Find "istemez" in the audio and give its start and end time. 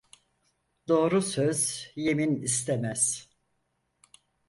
2.41-3.29